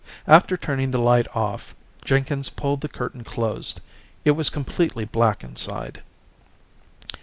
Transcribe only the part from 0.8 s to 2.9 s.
the light off, Jenkins pulled the